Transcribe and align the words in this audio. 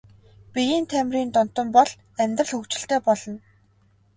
Биеийн 0.53 0.85
тамирын 0.89 1.29
донтон 1.35 1.67
бол 1.75 1.89
бол 1.93 2.19
амьдрал 2.21 2.49
хөгжилтэй 2.53 2.99
болно. 3.05 3.37